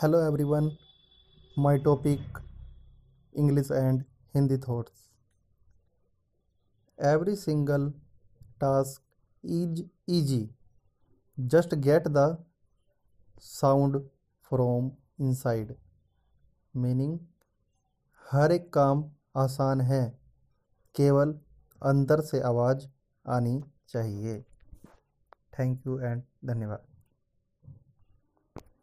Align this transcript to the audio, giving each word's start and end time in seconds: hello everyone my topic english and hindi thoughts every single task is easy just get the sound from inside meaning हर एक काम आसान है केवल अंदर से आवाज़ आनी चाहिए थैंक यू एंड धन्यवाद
hello 0.00 0.18
everyone 0.28 0.66
my 1.64 1.70
topic 1.84 2.38
english 3.42 3.68
and 3.76 4.00
hindi 4.34 4.56
thoughts 4.64 4.96
every 6.98 7.36
single 7.42 7.86
task 8.64 9.00
is 9.44 9.80
easy 10.16 10.42
just 11.38 11.72
get 11.86 12.10
the 12.18 12.26
sound 13.52 13.96
from 14.50 14.90
inside 15.28 15.72
meaning 16.74 17.18
हर 18.26 18.52
एक 18.52 18.68
काम 18.72 19.04
आसान 19.44 19.80
है 19.92 20.02
केवल 20.94 21.32
अंदर 21.82 22.20
से 22.32 22.40
आवाज़ 22.50 22.86
आनी 23.24 23.56
चाहिए 23.94 24.36
थैंक 25.58 25.86
यू 25.86 25.98
एंड 26.00 26.22
धन्यवाद 26.52 26.95